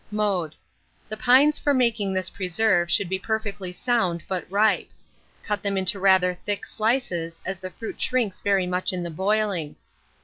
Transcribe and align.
Mode. 0.09 0.55
The 1.09 1.15
pines 1.15 1.59
for 1.59 1.75
making 1.75 2.11
this 2.11 2.31
preserve 2.31 2.89
should 2.89 3.07
be 3.07 3.19
perfectly 3.19 3.71
sound 3.71 4.23
but 4.27 4.49
ripe. 4.49 4.89
Cut 5.43 5.61
them 5.61 5.77
into 5.77 5.99
rather 5.99 6.33
thick 6.33 6.65
slices, 6.65 7.39
as 7.45 7.59
the 7.59 7.69
fruit 7.69 8.01
shrinks 8.01 8.41
very 8.41 8.65
much 8.65 8.91
in 8.93 9.03
the 9.03 9.11
boiling. 9.11 9.75